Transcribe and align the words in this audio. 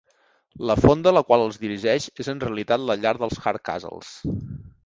La 0.69 0.75
"fonda" 0.85 1.11
a 1.11 1.17
la 1.17 1.23
qual 1.27 1.43
els 1.43 1.59
dirigeix 1.65 2.09
és 2.25 2.31
en 2.35 2.43
realitat 2.47 2.87
la 2.89 2.99
llar 3.05 3.15
dels 3.23 3.41
Hardcastles. 3.45 4.13